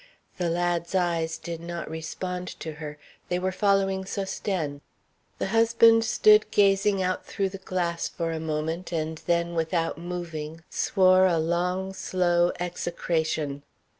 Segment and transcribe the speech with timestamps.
[0.39, 2.97] The lad's eyes did not respond to her;
[3.29, 4.81] they were following Sosthène.
[5.37, 10.63] The husband stood gazing out through the glass for a moment, and then, without moving,
[10.71, 13.61] swore a long, slow execration.